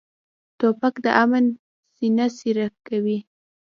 [0.59, 1.45] توپک د امن
[1.95, 3.17] سینه څیرې کوي.